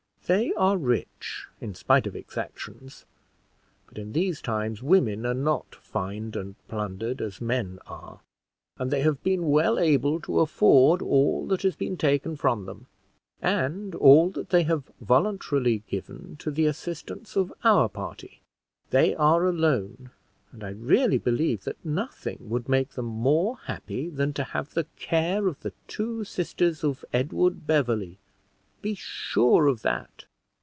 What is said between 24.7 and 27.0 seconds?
the care of the two sisters